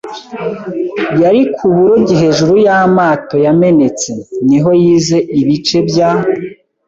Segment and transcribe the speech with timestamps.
[1.21, 4.09] yari ku burobyi hejuru y'amato yamenetse.
[4.47, 6.09] Niho yize 'Ibice bya